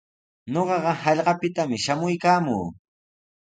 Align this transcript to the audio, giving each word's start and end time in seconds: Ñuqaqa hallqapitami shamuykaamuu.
Ñuqaqa 0.53 0.91
hallqapitami 1.01 1.77
shamuykaamuu. 1.85 2.65